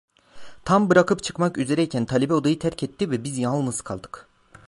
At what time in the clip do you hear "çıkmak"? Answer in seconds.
1.23-1.57